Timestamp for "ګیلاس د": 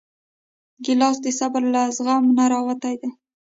0.83-1.27